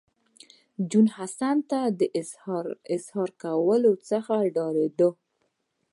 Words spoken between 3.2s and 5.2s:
اظهار کولو څخه ډارېده